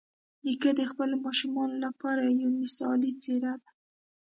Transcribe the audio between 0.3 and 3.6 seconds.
نیکه د خپلو ماشومانو لپاره یوه مثالي څېره